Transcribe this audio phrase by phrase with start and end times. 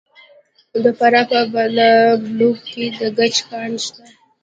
[0.83, 4.03] د فراه په بالابلوک کې د ګچ کان شته.